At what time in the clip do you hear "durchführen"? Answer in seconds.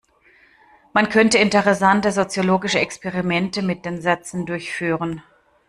4.47-5.21